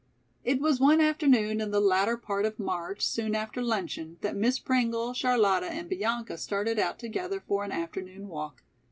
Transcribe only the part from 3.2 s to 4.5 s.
after luncheon that